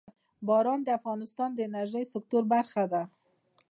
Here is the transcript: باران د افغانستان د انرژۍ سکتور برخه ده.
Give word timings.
باران 0.47 0.79
د 0.83 0.89
افغانستان 0.99 1.49
د 1.53 1.59
انرژۍ 1.69 2.05
سکتور 2.13 2.43
برخه 2.53 2.83
ده. 2.93 3.03